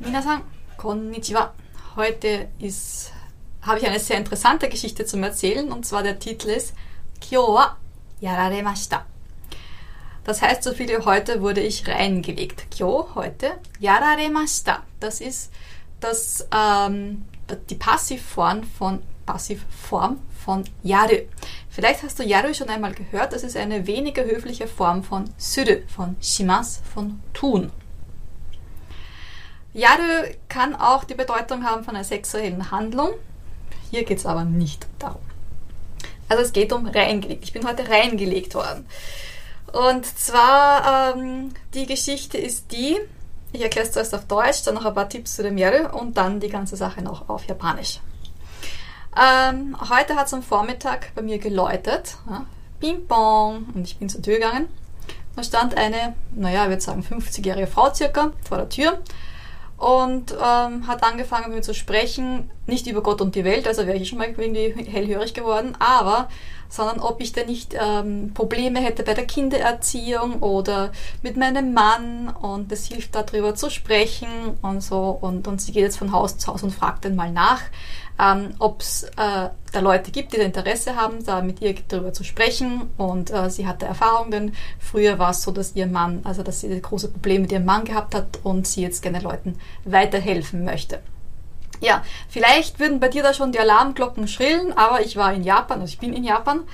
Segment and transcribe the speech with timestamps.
[0.00, 0.42] Minasan,
[0.76, 1.52] konnichiwa.
[1.96, 3.12] Heute ist,
[3.62, 6.74] habe ich eine sehr interessante Geschichte zum Erzählen und zwar der Titel ist
[7.20, 7.76] Kyo wa
[8.20, 9.04] yararemashita.
[10.24, 12.70] Das heißt so viel heute wurde ich reingelegt.
[12.70, 14.82] Kyo, heute, yararemashita.
[15.00, 15.50] Das ist
[16.00, 17.24] das, ähm,
[17.68, 21.18] die Passivform von, Passivform von yaru.
[21.70, 23.32] Vielleicht hast du yaru schon einmal gehört.
[23.32, 27.70] Das ist eine weniger höfliche Form von suru, von shimas, von tun.
[29.72, 33.10] Yaru kann auch die Bedeutung haben von einer sexuellen Handlung.
[33.92, 35.22] Hier geht es aber nicht darum.
[36.28, 37.44] Also es geht um reingelegt.
[37.44, 38.86] Ich bin heute reingelegt worden.
[39.72, 42.98] Und zwar, ähm, die Geschichte ist die,
[43.52, 46.16] ich erkläre es zuerst auf Deutsch, dann noch ein paar Tipps zu dem Yaru und
[46.16, 48.00] dann die ganze Sache noch auf Japanisch.
[49.16, 52.16] Ähm, heute hat es am Vormittag bei mir geläutet.
[52.28, 52.46] Ja,
[52.78, 53.66] Ping Pong.
[53.74, 54.68] Und ich bin zur Tür gegangen.
[55.36, 59.00] Da stand eine, naja, ich würde sagen 50-jährige Frau circa vor der Tür
[59.80, 63.86] und ähm, hat angefangen mit mir zu sprechen, nicht über Gott und die Welt, also
[63.86, 66.28] wäre ich schon mal irgendwie hellhörig geworden, aber
[66.70, 72.28] sondern ob ich denn nicht ähm, Probleme hätte bei der Kindererziehung oder mit meinem Mann
[72.28, 74.28] und es hilft darüber zu sprechen
[74.62, 77.30] und so und, und sie geht jetzt von Haus zu Haus und fragt dann mal
[77.30, 77.60] nach,
[78.20, 82.12] ähm, ob es äh, da Leute gibt, die da Interesse haben, da mit ihr darüber
[82.12, 82.90] zu sprechen.
[82.96, 86.60] Und äh, sie hatte Erfahrung, denn früher war es so, dass ihr Mann, also dass
[86.60, 91.00] sie große Probleme mit ihrem Mann gehabt hat und sie jetzt gerne Leuten weiterhelfen möchte.
[91.80, 95.80] Ja, vielleicht würden bei dir da schon die Alarmglocken schrillen, aber ich war in Japan,
[95.80, 96.64] also ich bin in Japan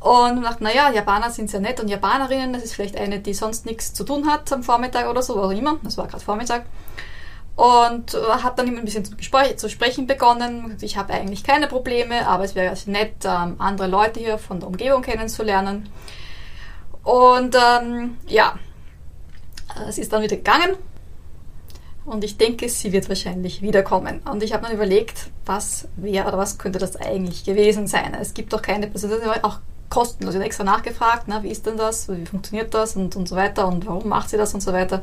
[0.00, 3.64] und dachte, naja, Japaner sind sehr nett und Japanerinnen, das ist vielleicht eine, die sonst
[3.64, 6.66] nichts zu tun hat am Vormittag oder so, was auch immer, das war gerade Vormittag
[7.56, 9.14] und äh, hat dann immer ein bisschen zu,
[9.56, 10.76] zu sprechen begonnen.
[10.80, 14.68] Ich habe eigentlich keine Probleme, aber es wäre nett, ähm, andere Leute hier von der
[14.68, 15.88] Umgebung kennenzulernen.
[17.04, 18.58] Und ähm, ja,
[19.88, 20.76] es ist dann wieder gegangen.
[22.04, 24.20] Und ich denke, sie wird wahrscheinlich wiederkommen.
[24.30, 28.14] Und ich habe dann überlegt, was wäre oder was könnte das eigentlich gewesen sein.
[28.20, 30.34] Es gibt doch keine Person, das ist auch kostenlos.
[30.34, 33.36] Ich habe extra nachgefragt, na, wie ist denn das, wie funktioniert das und, und so
[33.36, 35.02] weiter und warum macht sie das und so weiter.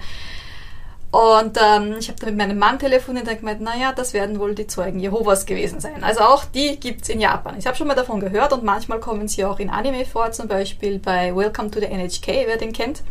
[1.11, 4.55] Und ähm, ich habe dann mit meinem Mann telefoniert und gemeint, naja, das werden wohl
[4.55, 6.05] die Zeugen Jehovas gewesen sein.
[6.05, 7.55] Also auch die gibt's in Japan.
[7.57, 10.47] Ich habe schon mal davon gehört und manchmal kommen sie auch in Anime vor, zum
[10.47, 13.03] Beispiel bei Welcome to the NHK, wer den kennt,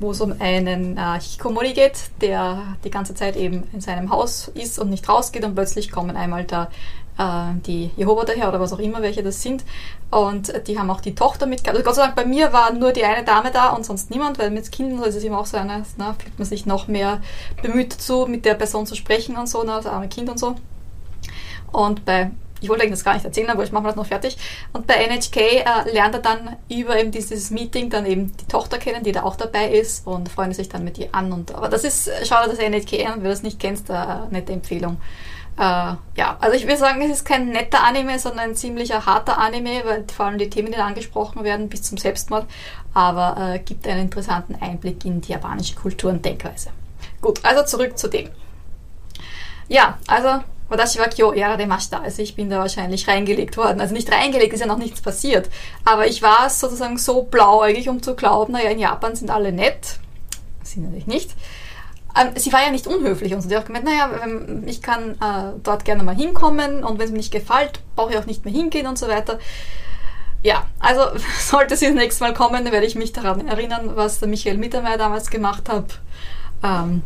[0.00, 4.48] wo es um einen äh, Hikomori geht, der die ganze Zeit eben in seinem Haus
[4.48, 6.68] ist und nicht rausgeht und plötzlich kommen einmal da
[7.66, 9.64] die Jehova daher oder was auch immer, welche das sind.
[10.10, 11.76] Und die haben auch die Tochter mitgehabt.
[11.76, 14.38] Also Gott sei Dank, bei mir war nur die eine Dame da und sonst niemand,
[14.38, 17.20] weil mit Kindern ist es immer auch so eine, na, fühlt man sich noch mehr
[17.62, 20.56] bemüht zu, mit der Person zu sprechen und so, na, das arme Kind und so.
[21.72, 22.30] Und bei
[22.62, 24.36] ich wollte eigentlich das gar nicht erzählen, aber ich mache das noch fertig.
[24.72, 28.78] Und bei NHK äh, lernt er dann über eben dieses Meeting dann eben die Tochter
[28.78, 31.32] kennen, die da auch dabei ist und freuen sich dann mit ihr an.
[31.32, 34.28] Und, aber das ist, schau dir das NHK an, wer das nicht kennst, äh, eine
[34.30, 34.98] nette Empfehlung.
[35.58, 39.38] Äh, ja, also ich würde sagen, es ist kein netter Anime, sondern ein ziemlicher harter
[39.38, 42.46] Anime, weil vor allem die Themen, die angesprochen werden, bis zum Selbstmord,
[42.94, 46.70] aber äh, gibt einen interessanten Einblick in die japanische Kultur und Denkweise.
[47.20, 48.30] Gut, also zurück zu dem.
[49.68, 52.00] Ja, also Watashi wa kyo yarademashita.
[52.00, 53.80] Also ich bin da wahrscheinlich reingelegt worden.
[53.80, 55.50] Also nicht reingelegt, ist ja noch nichts passiert.
[55.84, 59.98] Aber ich war sozusagen so blauäugig, um zu glauben, naja, in Japan sind alle nett.
[60.62, 61.32] Sind natürlich nicht.
[62.18, 63.48] Ähm, sie war ja nicht unhöflich und so.
[63.48, 64.10] Die hat auch gemeint, naja,
[64.66, 68.18] ich kann äh, dort gerne mal hinkommen und wenn es mir nicht gefällt, brauche ich
[68.18, 69.38] auch nicht mehr hingehen und so weiter.
[70.42, 71.02] Ja, also
[71.40, 74.98] sollte sie das nächste Mal kommen, werde ich mich daran erinnern, was der Michael Mittermeier
[74.98, 76.00] damals gemacht hat.
[76.62, 77.02] Ähm,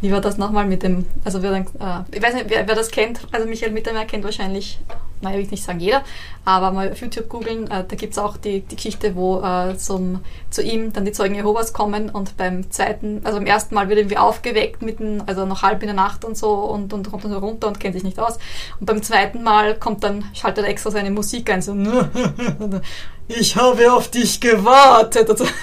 [0.00, 2.74] wie war das nochmal mit dem, also wer dann, äh, ich weiß nicht, wer, wer,
[2.74, 4.78] das kennt, also Michael Mittermeier kennt wahrscheinlich,
[5.20, 6.02] naja, will ich nicht sagen jeder,
[6.44, 10.20] aber mal auf YouTube googeln, äh, da gibt's auch die, die Geschichte, wo äh, zum,
[10.50, 13.98] zu ihm dann die Zeugen Jehovas kommen und beim zweiten, also beim ersten Mal wird
[13.98, 17.32] irgendwie aufgeweckt, mitten, also noch halb in der Nacht und so und, und kommt dann
[17.32, 18.38] so runter und kennt sich nicht aus.
[18.80, 21.74] Und beim zweiten Mal kommt dann, schaltet er extra seine Musik ein, so,
[23.28, 25.30] ich habe auf dich gewartet.
[25.30, 25.46] Und so.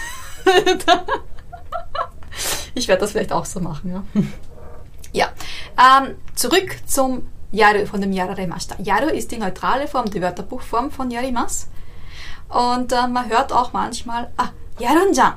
[2.76, 4.04] Ich werde das vielleicht auch so machen, ja.
[5.14, 5.28] ja.
[5.78, 8.76] Ähm, zurück zum Yaru, von dem Yararemashita.
[8.80, 11.68] Yaru ist die neutrale Form, die Wörterbuchform von Yarimas.
[12.50, 15.34] Und äh, man hört auch manchmal, ah, Yarunjan.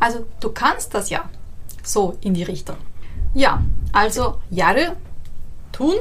[0.00, 1.30] Also, du kannst das ja.
[1.82, 2.76] So in die Richtung.
[3.34, 3.62] Ja,
[3.92, 4.96] also Yaru,
[5.70, 5.94] tun.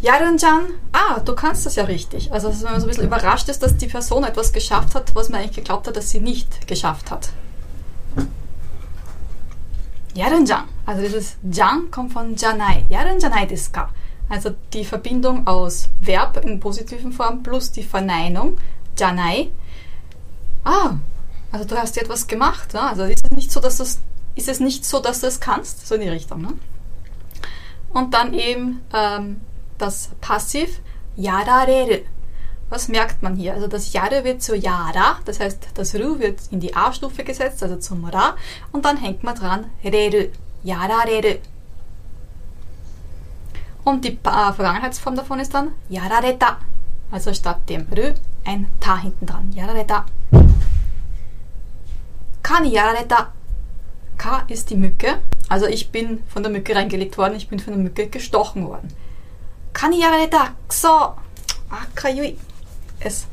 [0.00, 0.62] Yarunjan,
[0.92, 2.32] ah, du kannst das ja richtig.
[2.32, 5.28] Also, wenn man so ein bisschen überrascht ist, dass die Person etwas geschafft hat, was
[5.28, 7.28] man eigentlich geglaubt hat, dass sie nicht geschafft hat.
[10.14, 10.64] Yarenjan.
[10.86, 12.84] Also dieses Jan kommt von Janai.
[12.88, 13.70] Yarenjanai desu?
[14.28, 18.58] Also die Verbindung aus Verb in positiven Form plus die Verneinung
[18.96, 19.50] Janai.
[20.64, 20.94] Ah,
[21.52, 22.74] Also du hast etwas gemacht.
[22.74, 22.88] Ja?
[22.88, 24.00] Also ist es nicht so, dass du es,
[24.36, 26.42] ist es nicht so, dass du es kannst, so in die Richtung.
[26.42, 26.52] Ne?
[27.92, 29.40] Und dann eben ähm,
[29.78, 30.80] das Passiv
[31.16, 32.02] yarareru.
[32.70, 33.54] Was merkt man hier?
[33.54, 37.62] Also das Yare wird zu Yara, das heißt das Ru wird in die A-Stufe gesetzt,
[37.62, 38.36] also zum Ra,
[38.70, 40.28] und dann hängt man dran Reru,
[40.62, 41.38] Yarareru.
[43.84, 46.58] Und die äh, Vergangenheitsform davon ist dann Yarareta,
[47.10, 48.12] also statt dem Rü
[48.44, 49.52] ein Ta hinten dran.
[49.52, 50.06] Yarareta.
[52.42, 53.32] Kani Yarareta.
[54.16, 55.18] Ka ist die Mücke.
[55.48, 58.94] Also ich bin von der Mücke reingelegt worden, ich bin von der Mücke gestochen worden.
[59.72, 60.50] Kani Yarareta.
[60.68, 61.16] Kso.
[61.70, 62.36] Ah, kayui.
[63.00, 63.26] Es,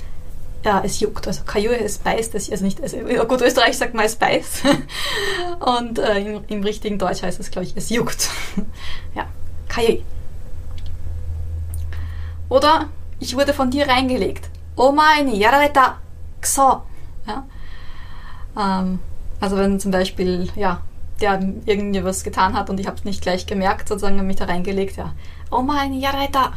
[0.64, 1.28] ja, es juckt.
[1.28, 2.36] Also kayui, es beißt.
[2.36, 4.64] Es, also nicht, also, gut, Österreich sagt mal es beißt.
[5.60, 8.30] Und äh, im, im richtigen Deutsch heißt es, glaube ich, es juckt.
[9.16, 9.28] ja,
[9.68, 10.04] kayui.
[12.50, 14.50] Oder ich wurde von dir reingelegt.
[14.76, 15.98] Omae ni yarareta
[16.40, 16.84] kso.
[17.26, 17.46] Ja?
[18.58, 19.00] Ähm,
[19.40, 20.82] also wenn zum Beispiel, ja,
[21.20, 24.46] der irgendwie was getan hat und ich habe es nicht gleich gemerkt, sozusagen mich da
[24.46, 25.14] reingelegt, ja.
[25.50, 26.54] Omae ni yarareta.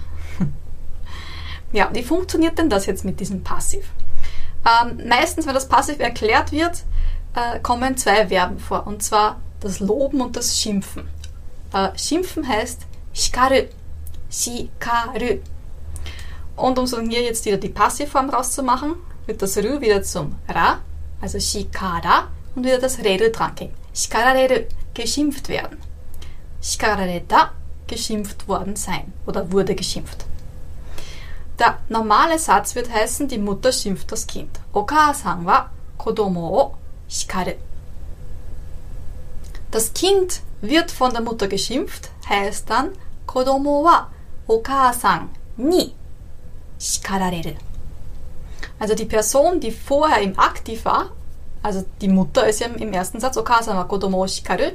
[1.72, 3.90] Ja, wie funktioniert denn das jetzt mit diesem Passiv?
[4.67, 6.84] Ähm, meistens, wenn das Passiv erklärt wird,
[7.34, 8.87] äh, kommen zwei Verben vor.
[8.87, 11.08] Und zwar das Loben und das Schimpfen.
[11.72, 12.82] Äh, Schimpfen heißt
[13.12, 13.67] shikaru.
[14.31, 15.40] Shikaru.
[16.56, 18.94] Und um so hier jetzt wieder die Passivform rauszumachen,
[19.26, 20.81] wird das Rü wieder zum Ra,
[21.20, 23.75] also Shikara, und wieder das Reru dranhängen.
[23.94, 25.78] Shikarareru, geschimpft werden.
[26.62, 27.52] Shikarareta,
[27.87, 30.26] geschimpft worden sein oder wurde geschimpft.
[31.61, 34.59] Der normale Satz wird heißen, die Mutter schimpft das Kind.
[34.73, 35.47] Oka-san
[35.99, 36.75] kodomo o
[37.07, 37.53] shikaru.
[39.71, 42.93] Das Kind wird von der Mutter geschimpft, heißt dann
[43.27, 44.09] kodomo wa
[44.47, 45.29] oka-san
[45.59, 45.95] ni
[46.79, 47.55] shikarareru.
[48.79, 51.11] Also die Person, die vorher im Aktiv war,
[51.62, 54.73] also die Mutter ist ja im ersten Satz, Okasan kodomo shikaru,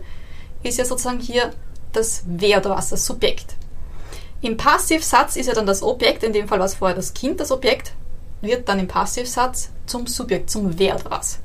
[0.61, 1.51] ist ja sozusagen hier
[1.93, 3.55] das Wer oder was, das Subjekt.
[4.41, 7.39] Im Passivsatz ist ja dann das Objekt, in dem Fall war es vorher das Kind,
[7.39, 7.93] das Objekt,
[8.41, 11.39] wird dann im Passivsatz zum Subjekt, zum Wer was.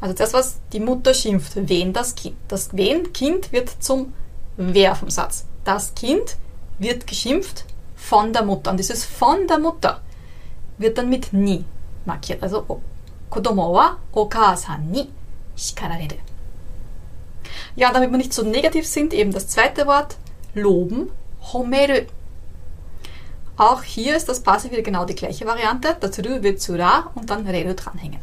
[0.00, 2.36] Also das, was die Mutter schimpft, wen das Kind.
[2.48, 4.12] Das wen Kind wird zum
[4.56, 5.46] Wer vom Satz.
[5.64, 6.36] Das Kind
[6.78, 8.70] wird geschimpft von der Mutter.
[8.70, 10.00] Und dieses von der Mutter
[10.78, 11.64] wird dann mit ni
[12.04, 12.42] markiert.
[12.42, 12.80] Also
[13.30, 15.08] kodomo wa okasan ni
[15.56, 16.16] shikarareru.
[17.74, 20.16] Ja, damit wir nicht so negativ sind, eben das zweite Wort,
[20.54, 21.10] loben,
[21.52, 22.06] homeru.
[23.58, 25.96] Auch hier ist das Passiv wieder genau die gleiche Variante.
[26.02, 28.20] Rü wird zu Ra und dann Reru dranhängen.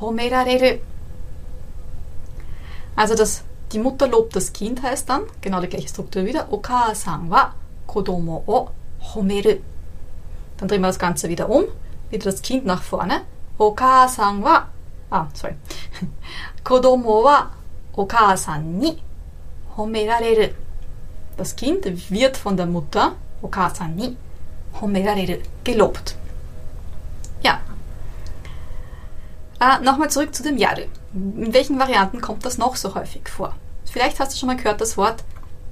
[0.00, 0.78] Homerareru.
[2.94, 3.42] Also das,
[3.72, 7.54] die Mutter lobt das Kind heißt dann, genau die gleiche Struktur wieder, Okasan wa
[7.86, 8.68] kodomo o
[9.14, 9.56] homeru.
[10.58, 11.64] Dann drehen wir das Ganze wieder um,
[12.10, 13.22] wieder das Kind nach vorne.
[13.56, 14.66] Okasan wa,
[15.08, 15.54] ah, sorry.
[16.64, 17.50] Kodomo wa
[17.94, 18.98] okasan ni
[19.74, 20.50] homerareru.
[21.38, 24.16] Das Kind wird von der Mutter, okasan ni
[24.80, 26.16] homerareru, gelobt.
[27.42, 27.60] Ja.
[29.60, 30.82] Äh, Nochmal zurück zu dem Yaru.
[31.14, 33.54] In welchen Varianten kommt das noch so häufig vor?
[33.84, 35.24] Vielleicht hast du schon mal gehört das Wort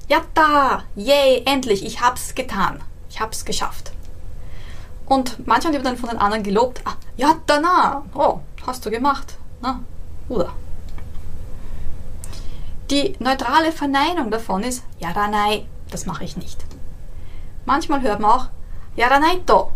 [0.09, 0.85] Yatta!
[0.97, 1.43] Yay!
[1.47, 1.85] Endlich!
[1.85, 2.81] Ich hab's getan!
[3.09, 3.93] Ich hab's geschafft.
[5.07, 9.37] Und manchmal wird dann von den anderen gelobt, ah, ja, na, oh, hast du gemacht,
[9.61, 9.81] na,
[10.29, 10.51] oder?
[12.91, 16.65] Die neutrale Verneinung davon ist, yaranai, das mache ich nicht.
[17.67, 18.47] Manchmal hört man auch,
[18.97, 19.71] yaranai to.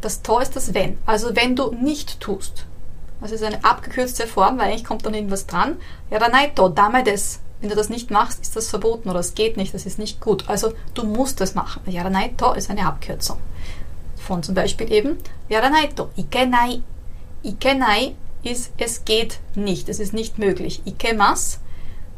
[0.00, 2.66] Das to ist das wenn, also wenn du nicht tust.
[3.20, 5.76] Das ist eine abgekürzte Form, weil eigentlich kommt dann irgendwas dran.
[6.10, 7.38] Yaranai to, dame des.
[7.60, 10.20] Wenn du das nicht machst, ist das verboten oder es geht nicht, das ist nicht
[10.20, 10.48] gut.
[10.48, 11.82] Also du musst es machen.
[11.86, 13.38] Yaranai to ist eine Abkürzung.
[14.16, 16.82] Von zum Beispiel eben Yaranai to ikenai.
[17.44, 20.82] Ikenai ist es geht nicht, es ist nicht möglich.
[20.84, 21.60] Ikemas,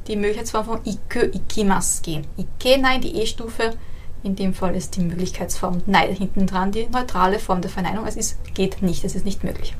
[0.06, 2.26] die Möglichkeitsform von ikö, ikimas gehen.
[2.38, 3.74] Ikenai, die E-Stufe,
[4.24, 8.06] in dem Fall ist die Möglichkeitsform Nei hinten dran, die neutrale Form der Verneinung.
[8.06, 9.76] Es ist, geht nicht, es ist nicht möglich.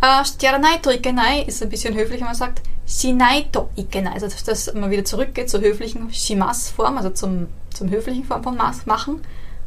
[0.00, 4.12] Äh, Yaranai to ikenai ist ein bisschen höflicher, man sagt Shinai to ikenai.
[4.12, 9.22] Also dass man wieder zurückgeht zur höflichen Shimas-Form, also zum, zum höflichen Form von machen.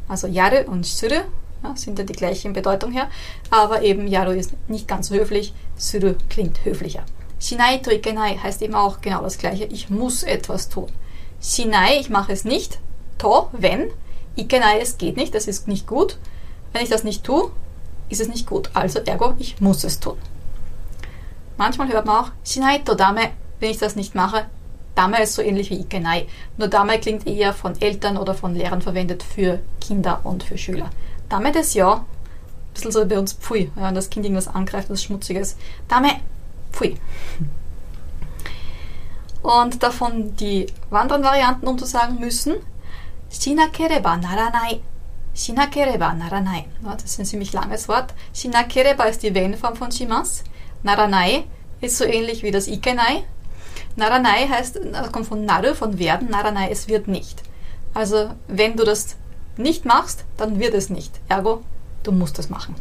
[0.08, 1.22] Also Yare und Suru
[1.64, 3.10] ja, sind ja die gleichen Bedeutung her,
[3.50, 7.04] aber eben Yaru ist nicht ganz so höflich, Suru klingt höflicher.
[7.40, 10.88] Shinai to ikenai heißt eben auch genau das gleiche, ich muss etwas tun.
[11.42, 12.80] Shinai, ich mache es nicht,
[13.22, 13.92] to, wenn,
[14.36, 16.18] ikenai, es geht nicht, das ist nicht gut.
[16.74, 17.52] Wenn ich das nicht tue,
[18.10, 20.18] ist es nicht gut, also ergo, ich muss es tun.
[21.58, 24.46] Manchmal hört man auch Shinai to dame, wenn ich das nicht mache.
[24.96, 26.28] Dame ist so ähnlich wie Ikenai.
[26.58, 30.90] Nur Dame klingt eher von Eltern oder von Lehrern verwendet für Kinder und für Schüler.
[31.30, 32.06] Dame des ja,
[32.74, 35.56] bisschen so bei uns Pfui, wenn das Kind irgendwas angreift, was Schmutziges.
[35.88, 36.10] Dame,
[36.72, 36.98] Pfui.
[39.42, 42.56] Und davon die anderen Varianten, um zu sagen müssen,
[46.96, 48.14] das ist ein ziemlich langes Wort.
[48.34, 50.44] Shinakereba ist die Wellenform von shimas.
[50.84, 51.46] Naranai
[51.80, 53.24] ist so ähnlich wie das Ikenai.
[53.96, 54.80] Naranai heißt,
[55.14, 56.30] kommt von naru, von werden.
[56.30, 57.42] Naranai, es wird nicht.
[57.94, 59.16] Also, wenn du das
[59.56, 61.20] nicht machst, dann wird es nicht.
[61.30, 61.64] Ergo,
[62.04, 62.76] du musst es machen.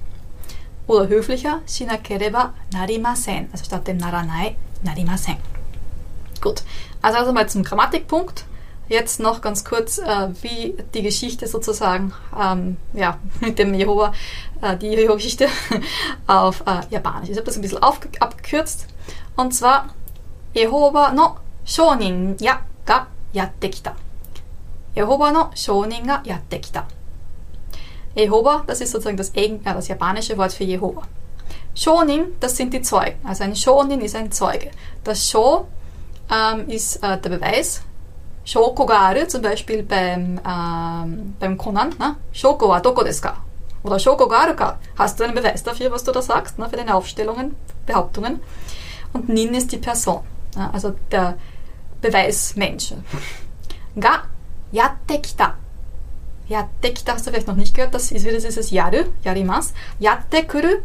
[0.89, 3.49] Oder höflicher, shinakereba narimasen.
[3.53, 5.37] Also statt dem naranai, narimasen.
[6.41, 6.63] Gut,
[7.03, 8.45] also, also mal zum Grammatikpunkt.
[8.91, 14.13] Jetzt noch ganz kurz, äh, wie die Geschichte sozusagen, ähm, ja, mit dem Jehova,
[14.61, 15.47] äh, die Jehova-Geschichte
[16.27, 17.31] auf äh, Japanisch.
[17.31, 18.89] Ich habe das ein bisschen abgekürzt.
[19.37, 19.91] Und zwar,
[20.53, 23.95] Jehova no Shonin ya ga yatte kita.
[24.97, 26.89] Jehova no Shonin ga yatte kita.
[28.17, 31.03] Jehova, das ist sozusagen das, äh, das japanische Wort für Jehova.
[31.77, 33.25] Shonin, das sind die Zeugen.
[33.25, 34.73] Also ein Shonin ist ein Zeuge.
[35.05, 35.69] Das Sho
[36.29, 37.83] ähm, ist äh, der Beweis.
[38.51, 41.91] Shoko ga aru, zum Beispiel beim, ähm, beim Conan.
[42.01, 42.17] Ne?
[42.33, 43.37] Shoko wa doko desu ka?
[43.85, 44.79] Oder Shoko ga aru ka?
[44.99, 46.69] Hast du einen Beweis dafür, was du da sagst, ne?
[46.69, 47.55] für deine Aufstellungen,
[47.87, 48.41] Behauptungen?
[49.13, 50.23] Und Nin ist die Person,
[50.57, 50.69] ne?
[50.73, 51.37] also der
[52.03, 52.95] Beweismensch.
[53.95, 54.25] Ga
[54.73, 55.55] yatte kita.
[56.49, 59.75] Yatte kita hast du vielleicht noch nicht gehört, das ist wieder dieses yaru, yarimas.
[60.01, 60.83] Yatte kuru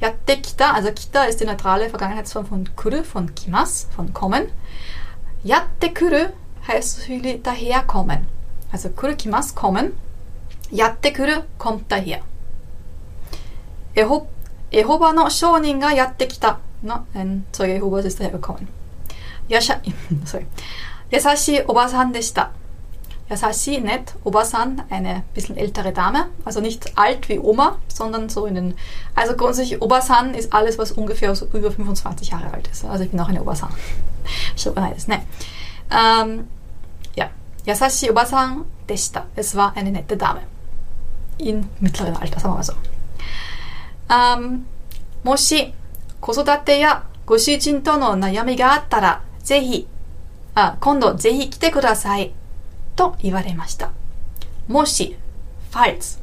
[0.00, 4.46] Yatte kita, also kita ist die neutrale Vergangenheitsform von kuru, von kimas, von kommen.
[5.42, 6.28] Yatte kuru
[6.68, 8.26] heißt so viel daherkommen.
[8.72, 9.92] Also kuru kimas, kommen.
[10.70, 12.20] Yatte kuru kommt daher.
[13.94, 14.26] Eho,
[14.70, 16.58] Ehova no Shonin ga yatte kita.
[17.14, 18.68] Ein Zeuge Jehovas ist dahergekommen.
[19.48, 19.80] Yasha,
[20.24, 20.46] sorry.
[21.10, 22.50] Yasashi Obasan deshita.
[23.30, 26.26] Yasashi, nett, Obasan, eine bisschen ältere Dame.
[26.44, 28.74] Also nicht alt wie Oma, sondern so in den...
[29.14, 32.84] Also grundsätzlich, Obasan ist alles, was ungefähr so über 25 Jahre alt ist.
[32.84, 33.70] Also ich bin auch eine Obasan.
[34.56, 35.22] Shogunaides, ne.
[35.90, 36.48] Ähm.
[37.65, 39.25] Yasashi Obasan deshita.
[39.35, 40.41] Es war eine nette Dame.
[41.37, 42.73] In mittleren Alter, sagen wir mal so.
[44.09, 44.65] Ähm,
[45.23, 45.73] もし、
[46.19, 49.87] 子育てやご主人との悩みがあったら、ぜひ、
[50.55, 52.33] あ、今度ぜひ来てください。
[52.95, 53.91] と言われました。
[54.67, 55.17] もし、
[55.71, 56.19] falls,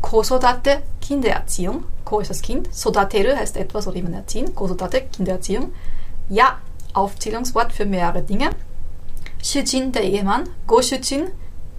[0.00, 5.72] 子育て、Kindererziehung, Ko ist das Kind, sodateru heißt etwas oder jemand erziehen, Kosodate, Kindererziehung.
[6.28, 6.60] Ja,
[6.92, 8.50] Aufzählungswort für mehrere Dinge.
[9.43, 11.27] Shujin, der Ehemann, Go Shujin,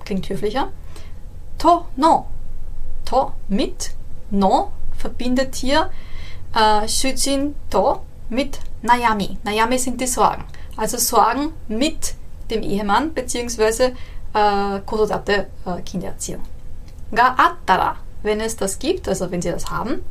[0.04, 0.68] klingt höflicher.
[1.58, 2.26] To, no,
[3.04, 3.92] to, mit,
[4.30, 5.90] no, verbindet hier
[6.54, 9.38] äh, Shujin, to, mit Nayami.
[9.44, 10.44] Nayami sind die Sorgen.
[10.76, 12.14] Also Sorgen mit
[12.50, 13.92] dem Ehemann, beziehungsweise
[14.34, 16.42] äh, äh, Kindererziehung.
[17.12, 20.02] Ga attara, wenn es das gibt, also wenn Sie das haben.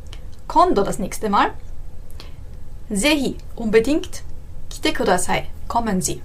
[0.46, 1.52] Kondo das nächste Mal.
[2.92, 4.22] Zehi, unbedingt.
[4.68, 6.20] Kite kudasai, kommen Sie.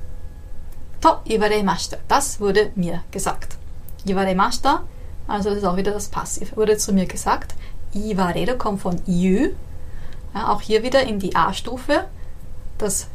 [1.06, 3.58] To iwaremashita, das wurde mir gesagt.
[4.06, 4.82] Iwaremashita,
[5.28, 7.54] also das ist auch wieder das Passiv, wurde zu mir gesagt.
[7.94, 9.52] Iwaredo kommt von iu,
[10.34, 12.06] ja, auch hier wieder in die A-Stufe.
[12.80, 13.06] Das,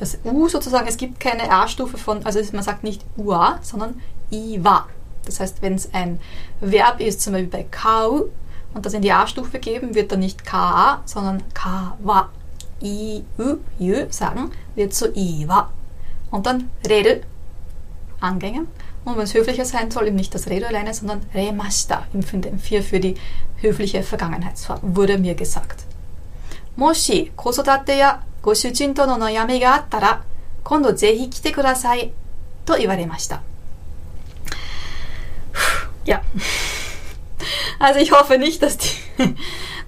[0.00, 4.86] das U sozusagen, es gibt keine A-Stufe von, also man sagt nicht UA, sondern IWA.
[5.26, 6.20] Das heißt, wenn es ein
[6.62, 8.30] Verb ist, zum Beispiel bei KAU,
[8.72, 12.30] und das in die A-Stufe geben, wird dann nicht KA, sondern KWA.
[12.80, 15.68] I, U, Ü sagen, wird zu IWA.
[16.30, 17.20] Und dann Rede
[18.24, 18.68] Angängen.
[19.04, 22.22] Und wenn es höflicher sein soll, eben nicht das Redo alleine, sondern Remashita im
[22.58, 23.14] 4 für die
[23.60, 25.84] höfliche Vergangenheitsform, wurde mir gesagt.
[26.76, 30.20] Moshi, Kosodate ya Goshujin to no noyami ga attara,
[30.62, 32.12] kondo zehi kite kudasai,
[32.66, 33.42] to iwaremashita.
[36.04, 36.20] Ja.
[37.78, 38.88] Also ich hoffe nicht, dass die,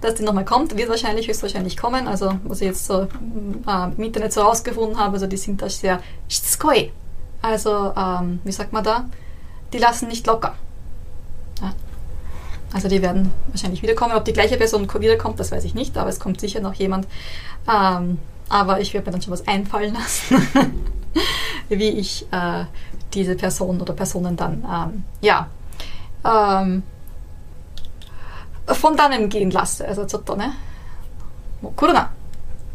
[0.01, 0.77] dass die nochmal kommt.
[0.77, 2.09] Wird wahrscheinlich, höchstwahrscheinlich kommen.
[2.09, 5.69] Also was ich jetzt so äh, im Internet so rausgefunden habe, also die sind da
[5.69, 6.93] sehr schizkoi
[7.46, 9.06] Also, ähm, wie sagt man da?
[9.74, 10.56] Die lassen nicht locker.
[11.62, 11.74] Ja.
[12.74, 14.16] Also die werden wahrscheinlich wiederkommen.
[14.16, 17.08] Ob die gleiche Person wiederkommt, das weiß ich nicht, aber es kommt sicher noch jemand.
[17.68, 20.48] Ähm, aber ich werde mir dann schon was einfallen lassen,
[21.70, 22.66] wie ich äh,
[23.14, 25.48] diese Person oder Personen dann, ähm, ja,
[26.26, 26.84] ähm,
[28.68, 29.88] von dannen gehen lasse.
[29.88, 30.54] Also ちょっとね、
[31.62, 32.12] もう来るな。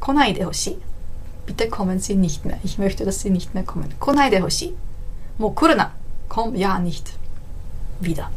[0.00, 0.78] 来ないでほしい。
[1.51, 2.57] Bitte kommen Sie nicht mehr.
[2.63, 3.93] Ich möchte, dass Sie nicht mehr kommen.
[3.99, 4.73] Konai de hoshi.
[5.37, 5.53] Mo.
[6.29, 7.11] Komm ja nicht.
[7.99, 8.31] Wieder.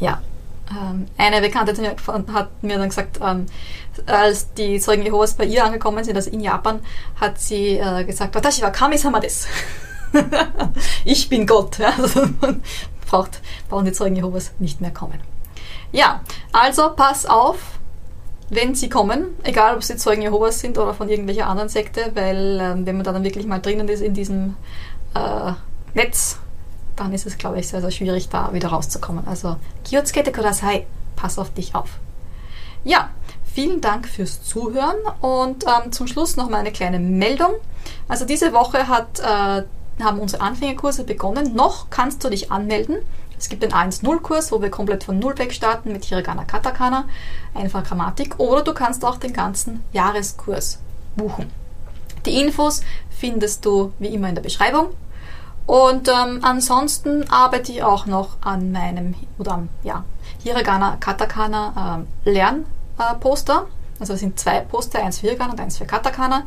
[0.00, 0.22] Ja.
[0.70, 1.74] Ähm, eine Bekannte
[2.32, 3.44] hat mir dann gesagt, ähm,
[4.06, 6.80] als die Zeugen Jehovas bei ihr angekommen sind, also in Japan,
[7.20, 9.46] hat sie äh, gesagt, Watashi wa Kami-sama des.
[11.04, 11.80] ich bin Gott.
[11.98, 12.62] Also man
[13.06, 15.20] braucht, brauchen die Zeugen Jehovas nicht mehr kommen.
[15.92, 17.58] Ja, also pass auf,
[18.50, 22.58] wenn sie kommen, egal ob sie Zeugen Jehovas sind oder von irgendwelcher anderen Sekte, weil
[22.60, 24.56] ähm, wenn man da dann wirklich mal drinnen ist in diesem
[25.14, 25.52] äh,
[25.94, 26.38] Netz,
[26.96, 29.26] dann ist es, glaube ich, sehr, sehr schwierig, da wieder rauszukommen.
[29.26, 30.86] Also, Kiyotsuke kudasai,
[31.16, 31.98] pass auf dich auf.
[32.84, 33.10] Ja,
[33.44, 37.54] vielen Dank fürs Zuhören und ähm, zum Schluss noch mal eine kleine Meldung.
[38.08, 41.54] Also diese Woche hat, äh, haben unsere Anfängerkurse begonnen.
[41.54, 42.98] Noch kannst du dich anmelden.
[43.38, 47.04] Es gibt den A1-0-Kurs, wo wir komplett von Null weg starten mit Hiragana Katakana,
[47.54, 48.38] einfach Grammatik.
[48.38, 50.78] Oder du kannst auch den ganzen Jahreskurs
[51.16, 51.50] buchen.
[52.26, 54.88] Die Infos findest du wie immer in der Beschreibung.
[55.66, 60.04] Und ähm, ansonsten arbeite ich auch noch an meinem oder ja,
[60.42, 63.66] Hiragana Katakana äh, Lernposter.
[63.66, 66.44] Äh, also es sind zwei Poster, eins für Hiragana und eins für Katakana.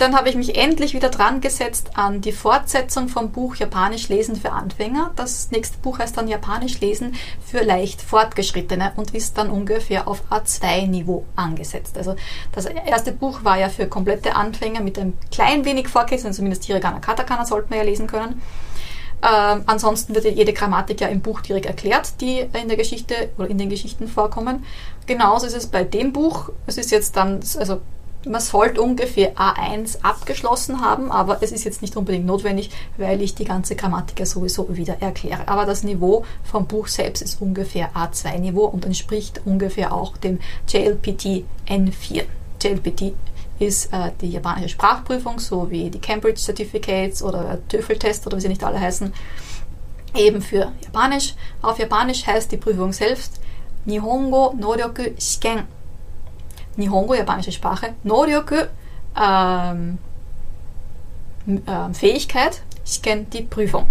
[0.00, 4.34] Dann habe ich mich endlich wieder dran gesetzt an die Fortsetzung vom Buch Japanisch lesen
[4.34, 5.10] für Anfänger.
[5.14, 10.22] Das nächste Buch heißt dann Japanisch lesen für leicht Fortgeschrittene und ist dann ungefähr auf
[10.30, 11.98] A2-Niveau angesetzt.
[11.98, 12.16] Also
[12.52, 17.00] das erste Buch war ja für komplette Anfänger mit ein klein wenig Vorkenntnissen, zumindest Hiragana
[17.00, 18.40] Katakana sollten wir ja lesen können.
[19.22, 23.50] Ähm, ansonsten wird jede Grammatik ja im Buch direkt erklärt, die in der Geschichte oder
[23.50, 24.64] in den Geschichten vorkommen.
[25.04, 26.48] Genauso ist es bei dem Buch.
[26.66, 27.82] Es ist jetzt dann, also
[28.26, 33.34] man sollte ungefähr A1 abgeschlossen haben, aber es ist jetzt nicht unbedingt notwendig, weil ich
[33.34, 35.48] die ganze Grammatik ja sowieso wieder erkläre.
[35.48, 41.44] Aber das Niveau vom Buch selbst ist ungefähr A2-Niveau und entspricht ungefähr auch dem JLPT
[41.66, 42.24] N4.
[42.62, 43.14] JLPT
[43.58, 48.48] ist äh, die japanische Sprachprüfung, so wie die Cambridge Certificates oder TOEFL-Test oder wie sie
[48.48, 49.12] nicht alle heißen,
[50.14, 51.34] eben für Japanisch.
[51.62, 53.40] Auf Japanisch heißt die Prüfung selbst
[53.86, 55.64] Nihongo Noryoku Shiken
[56.80, 58.56] Nihongo, japanische Sprache, Noryoku,
[59.20, 59.98] ähm,
[61.46, 63.86] äh, Fähigkeit, ich kenne die Prüfung.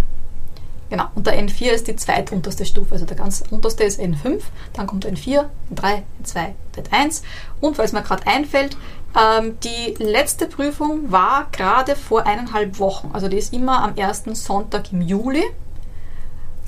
[0.90, 2.94] Genau, und der N4 ist die zweitunterste Stufe.
[2.94, 4.40] Also der ganz unterste ist N5,
[4.72, 7.22] dann kommt N4, N3, N2, N1.
[7.60, 8.76] Und es mir gerade einfällt,
[9.16, 13.10] ähm, die letzte Prüfung war gerade vor eineinhalb Wochen.
[13.12, 15.44] Also die ist immer am ersten Sonntag im Juli.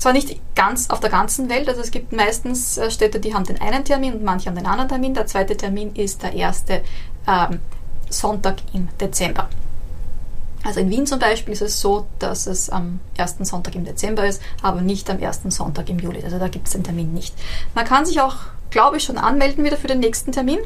[0.03, 3.45] Zwar nicht ganz auf der ganzen Welt, also es gibt meistens äh, Städte, die haben
[3.45, 5.13] den einen Termin und manche haben den anderen Termin.
[5.13, 6.81] Der zweite Termin ist der erste
[7.25, 7.61] ähm,
[8.09, 9.47] Sonntag im Dezember.
[10.61, 14.27] Also in Wien zum Beispiel ist es so, dass es am ersten Sonntag im Dezember
[14.27, 16.21] ist, aber nicht am ersten Sonntag im Juli.
[16.21, 17.33] Also da gibt es den Termin nicht.
[17.73, 18.35] Man kann sich auch,
[18.71, 20.59] glaube ich, schon anmelden wieder für den nächsten Termin.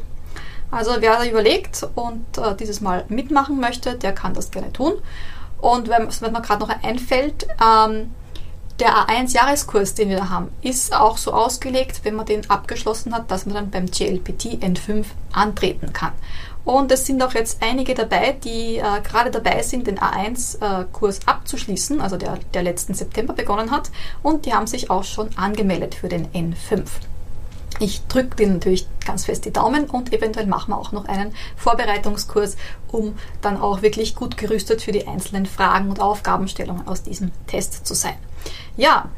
[0.72, 4.94] Also wer da überlegt und äh, dieses Mal mitmachen möchte, der kann das gerne tun.
[5.60, 8.10] Und wenn, wenn man gerade noch einfällt, ähm,
[8.80, 13.30] der A1-Jahreskurs, den wir da haben, ist auch so ausgelegt, wenn man den abgeschlossen hat,
[13.30, 16.12] dass man dann beim GLPT N5 antreten kann.
[16.64, 21.22] Und es sind auch jetzt einige dabei, die äh, gerade dabei sind, den A1-Kurs äh,
[21.26, 23.90] abzuschließen, also der, der letzten September begonnen hat.
[24.22, 26.84] Und die haben sich auch schon angemeldet für den N5.
[27.80, 31.32] Ich drücke dir natürlich ganz fest die Daumen und eventuell machen wir auch noch einen
[31.56, 32.56] Vorbereitungskurs,
[32.88, 37.86] um dann auch wirklich gut gerüstet für die einzelnen Fragen und Aufgabenstellungen aus diesem Test
[37.86, 38.16] zu sein.
[38.76, 39.10] Ja,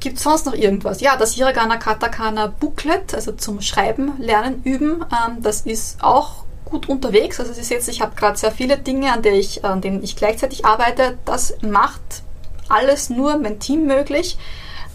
[0.00, 1.00] Gibt es sonst noch irgendwas?
[1.00, 6.88] Ja, das Hiragana Katakana Booklet, also zum Schreiben, Lernen, Üben, ähm, das ist auch gut
[6.88, 7.40] unterwegs.
[7.40, 10.64] Also Sie sehen ich habe gerade sehr viele Dinge, an, ich, an denen ich gleichzeitig
[10.64, 11.18] arbeite.
[11.24, 12.22] Das macht
[12.68, 14.38] alles nur mein Team möglich.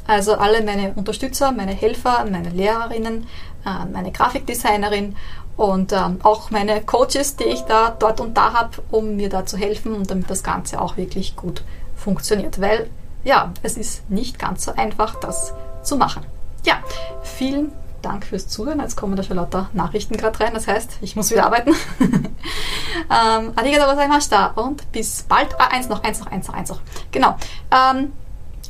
[0.07, 3.27] Also alle meine Unterstützer, meine Helfer, meine Lehrerinnen,
[3.65, 5.17] äh, meine Grafikdesignerin
[5.57, 9.45] und ähm, auch meine Coaches, die ich da dort und da habe, um mir da
[9.45, 11.63] zu helfen und damit das Ganze auch wirklich gut
[11.95, 12.62] funktioniert.
[12.62, 12.89] Weil
[13.23, 16.25] ja, es ist nicht ganz so einfach, das zu machen.
[16.65, 16.75] Ja,
[17.23, 18.79] vielen Dank fürs Zuhören.
[18.79, 20.53] Jetzt kommen da schon lauter Nachrichten gerade rein.
[20.53, 21.73] Das heißt, ich muss wieder arbeiten.
[21.99, 25.55] ähm, arigatou gozaimashita und bis bald.
[25.59, 26.81] Ah, eins noch, eins noch, eins noch, eins noch.
[27.12, 27.38] Genau.
[27.71, 28.12] Ähm,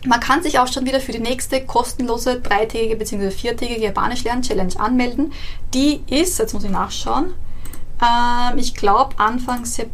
[0.06, 3.32] man kann sich auch schon wieder für die nächste kostenlose dreitägige bzw.
[3.32, 5.34] viertägige Japanisch Lernen Challenge anmelden.
[5.74, 7.34] Die ist, jetzt muss ich nachschauen,
[8.02, 9.94] ähm, ich glaube Anfang September.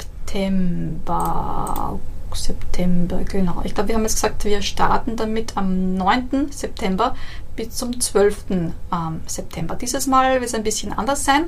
[2.35, 3.61] September, genau.
[3.63, 6.51] Ich glaube, wir haben jetzt gesagt, wir starten damit am 9.
[6.51, 7.15] September
[7.55, 8.45] bis zum 12.
[8.51, 9.75] Ähm, September.
[9.75, 11.45] Dieses Mal wird es ein bisschen anders sein.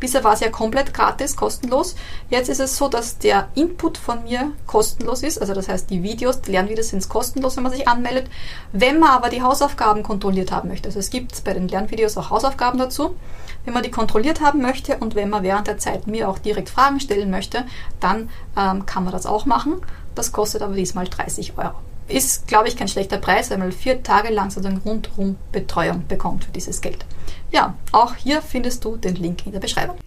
[0.00, 1.96] Bisher war es ja komplett gratis, kostenlos.
[2.30, 5.40] Jetzt ist es so, dass der Input von mir kostenlos ist.
[5.40, 8.30] Also das heißt, die Videos, die Lernvideos sind kostenlos, wenn man sich anmeldet.
[8.72, 12.30] Wenn man aber die Hausaufgaben kontrolliert haben möchte, also es gibt bei den Lernvideos auch
[12.30, 13.16] Hausaufgaben dazu,
[13.64, 16.70] wenn man die kontrolliert haben möchte und wenn man während der Zeit mir auch direkt
[16.70, 17.64] Fragen stellen möchte,
[18.00, 19.80] dann ähm, kann man das auch machen.
[20.14, 21.87] Das kostet aber diesmal 30 Euro.
[22.08, 26.44] Ist, glaube ich, kein schlechter Preis, weil man vier Tage lang sozusagen rundherum Betreuung bekommt
[26.44, 27.04] für dieses Geld.
[27.52, 29.98] Ja, auch hier findest du den Link in der Beschreibung.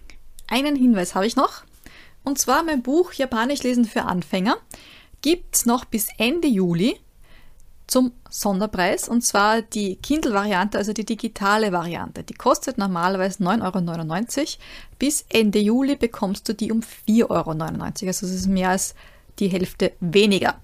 [0.48, 1.62] Einen Hinweis habe ich noch.
[2.24, 4.56] Und zwar mein Buch Japanisch lesen für Anfänger
[5.22, 6.98] gibt es noch bis Ende Juli.
[7.86, 12.22] zum Sonderpreis und zwar die Kindle-Variante, also die digitale Variante.
[12.22, 14.48] Die kostet normalerweise 9,99 Euro.
[14.98, 17.50] Bis Ende Juli bekommst du die um 4,99 Euro.
[17.50, 18.94] Also das ist mehr als
[19.38, 20.54] die Hälfte weniger.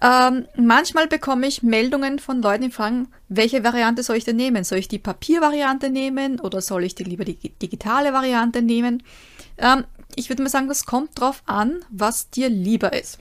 [0.00, 4.62] Ähm, manchmal bekomme ich Meldungen von Leuten, die fragen, welche Variante soll ich denn nehmen?
[4.64, 9.02] Soll ich die Papiervariante nehmen oder soll ich die lieber die digitale Variante nehmen?
[9.56, 9.84] Ähm,
[10.14, 13.18] ich würde mal sagen, das kommt drauf an, was dir lieber ist.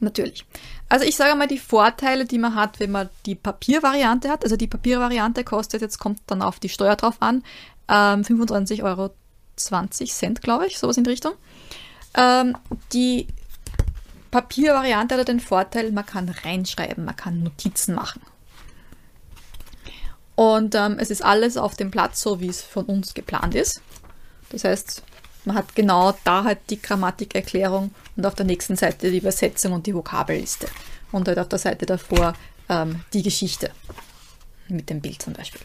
[0.00, 0.44] Natürlich.
[0.88, 4.44] Also ich sage mal die Vorteile, die man hat, wenn man die Papiervariante hat.
[4.44, 7.42] Also die Papiervariante kostet, jetzt kommt dann auf die Steuer drauf an,
[7.88, 9.10] ähm, 25,20 Euro,
[10.40, 11.32] glaube ich, sowas in die Richtung.
[12.14, 12.56] Ähm,
[12.92, 13.26] die
[14.36, 18.20] Papiervariante hat den Vorteil, man kann reinschreiben, man kann Notizen machen.
[20.34, 23.80] Und ähm, es ist alles auf dem Platz, so wie es von uns geplant ist.
[24.50, 25.02] Das heißt,
[25.46, 29.86] man hat genau da halt die Grammatikerklärung und auf der nächsten Seite die Übersetzung und
[29.86, 30.68] die Vokabelliste.
[31.12, 32.34] Und halt auf der Seite davor
[32.68, 33.70] ähm, die Geschichte.
[34.68, 35.62] Mit dem Bild zum Beispiel.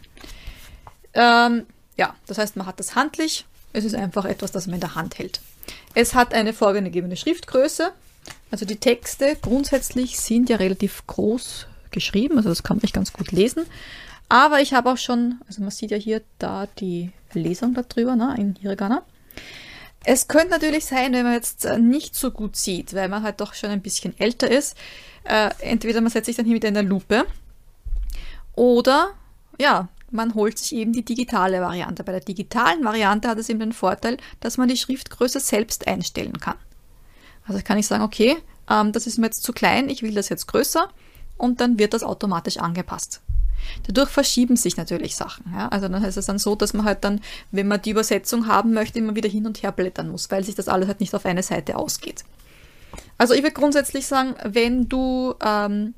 [1.13, 1.65] Ähm,
[1.97, 3.45] ja, das heißt, man hat das handlich.
[3.73, 5.41] Es ist einfach etwas, das man in der Hand hält.
[5.93, 7.91] Es hat eine vorgegebene Schriftgröße.
[8.51, 13.13] Also die Texte grundsätzlich sind ja relativ groß geschrieben, also das kann man nicht ganz
[13.13, 13.65] gut lesen.
[14.29, 18.35] Aber ich habe auch schon, also man sieht ja hier da die Lesung darüber, ne,
[18.37, 19.03] in Hiragana.
[20.03, 23.39] Es könnte natürlich sein, wenn man jetzt äh, nicht so gut sieht, weil man halt
[23.39, 24.75] doch schon ein bisschen älter ist.
[25.23, 27.25] Äh, entweder man setzt sich dann hier mit einer Lupe
[28.55, 29.11] oder
[29.59, 32.03] ja, man holt sich eben die digitale Variante.
[32.03, 36.39] Bei der digitalen Variante hat es eben den Vorteil, dass man die Schriftgröße selbst einstellen
[36.39, 36.57] kann.
[37.47, 38.37] Also kann ich sagen, okay,
[38.69, 40.89] ähm, das ist mir jetzt zu klein, ich will das jetzt größer
[41.37, 43.21] und dann wird das automatisch angepasst.
[43.87, 45.45] Dadurch verschieben sich natürlich Sachen.
[45.53, 45.67] Ja?
[45.69, 48.73] Also dann ist es dann so, dass man halt dann, wenn man die Übersetzung haben
[48.73, 51.25] möchte, immer wieder hin und her blättern muss, weil sich das alles halt nicht auf
[51.25, 52.23] eine Seite ausgeht.
[53.17, 55.93] Also ich würde grundsätzlich sagen, wenn du ähm,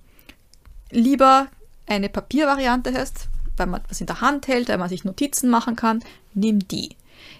[0.91, 1.47] lieber
[1.87, 3.27] eine Papiervariante hast,
[3.57, 6.03] weil man was in der Hand hält, weil man sich Notizen machen kann,
[6.33, 6.95] nimm die.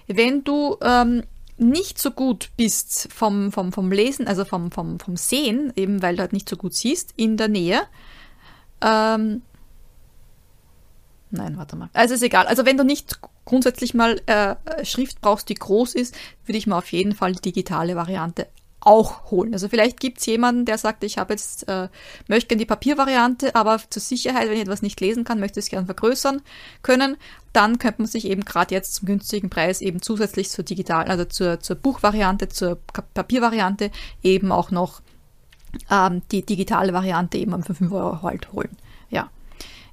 [0.06, 1.24] Wenn du ähm,
[1.56, 6.16] nicht so gut bist vom, vom, vom Lesen, also vom, vom, vom Sehen, eben weil
[6.16, 7.82] du halt nicht so gut siehst, in der Nähe,
[8.80, 9.42] ähm,
[11.36, 11.90] Nein, warte mal.
[11.94, 12.46] Also ist egal.
[12.46, 16.14] Also wenn du nicht grundsätzlich mal äh, Schrift brauchst, die groß ist,
[16.46, 18.46] würde ich mal auf jeden Fall die digitale Variante
[18.84, 19.52] auch holen.
[19.52, 21.88] Also vielleicht gibt es jemanden, der sagt, ich habe jetzt, äh,
[22.28, 25.66] möchte gerne die Papiervariante, aber zur Sicherheit, wenn ich etwas nicht lesen kann, möchte ich
[25.66, 26.42] es gerne vergrößern
[26.82, 27.16] können,
[27.52, 31.24] dann könnte man sich eben gerade jetzt zum günstigen Preis eben zusätzlich zur digitalen, also
[31.24, 32.78] zur, zur Buchvariante, zur
[33.14, 33.90] Papiervariante
[34.22, 35.00] eben auch noch
[35.90, 38.76] ähm, die digitale Variante eben für 5 Euro halt holen.
[39.10, 39.30] Ja.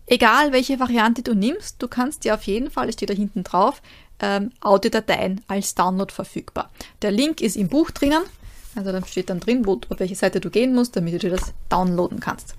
[0.05, 3.43] Egal welche Variante du nimmst, du kannst dir auf jeden Fall, es steht da hinten
[3.43, 3.81] drauf,
[4.19, 6.69] ähm, Audiodateien als Download verfügbar.
[7.01, 8.23] Der Link ist im Buch drinnen,
[8.75, 11.31] also da steht dann drin, wo, auf welche Seite du gehen musst, damit du dir
[11.31, 12.55] das downloaden kannst.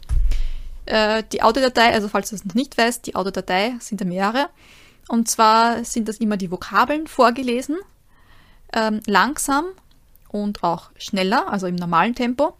[0.87, 4.49] Äh, die Audiodatei, also falls du es noch nicht weißt, die Audiodatei sind da mehrere.
[5.09, 7.77] Und zwar sind das immer die Vokabeln vorgelesen,
[8.73, 9.67] ähm, langsam
[10.29, 12.55] und auch schneller, also im normalen Tempo.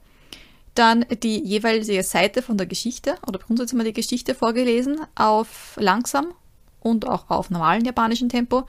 [0.75, 6.33] Dann die jeweilige Seite von der Geschichte oder grundsätzlich mal die Geschichte vorgelesen auf langsam
[6.81, 8.65] und auch auf normalen japanischen Tempo.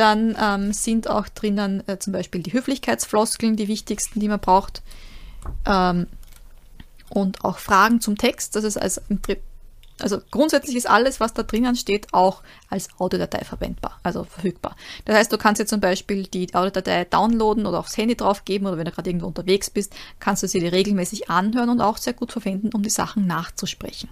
[0.00, 4.80] Dann ähm, sind auch drinnen äh, zum Beispiel die Höflichkeitsfloskeln, die wichtigsten, die man braucht.
[5.66, 6.06] Ähm,
[7.10, 8.56] und auch Fragen zum Text.
[8.56, 9.02] Das ist als
[10.00, 14.74] also grundsätzlich ist alles, was da drinnen steht, auch als Audiodatei verwendbar, also verfügbar.
[15.04, 18.78] Das heißt, du kannst jetzt zum Beispiel die Audiodatei downloaden oder aufs Handy draufgeben oder
[18.78, 22.14] wenn du gerade irgendwo unterwegs bist, kannst du sie dir regelmäßig anhören und auch sehr
[22.14, 24.08] gut verwenden, um die Sachen nachzusprechen.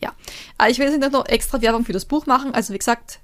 [0.00, 0.12] Ja,
[0.68, 2.54] ich will jetzt nicht noch extra Werbung für das Buch machen.
[2.54, 3.18] Also wie gesagt,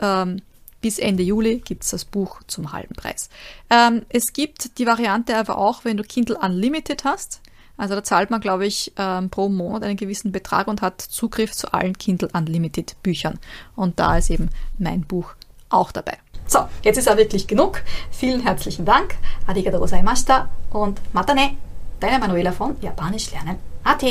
[0.00, 0.40] ähm,
[0.81, 3.29] bis Ende Juli gibt es das Buch zum halben Preis.
[3.69, 7.41] Ähm, es gibt die Variante aber auch, wenn du Kindle Unlimited hast.
[7.77, 11.53] Also da zahlt man, glaube ich, ähm, pro Monat einen gewissen Betrag und hat Zugriff
[11.53, 13.39] zu allen Kindle Unlimited Büchern.
[13.75, 15.33] Und da ist eben mein Buch
[15.69, 16.17] auch dabei.
[16.45, 17.81] So, jetzt ist auch wirklich genug.
[18.11, 19.15] Vielen herzlichen Dank.
[19.47, 21.57] Arigatou gozaimashita und matane.
[21.99, 23.57] Deine Manuela von Japanisch lernen.
[23.83, 24.01] AT.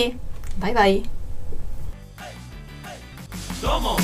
[0.59, 1.03] Bye bye.
[3.62, 3.96] どうも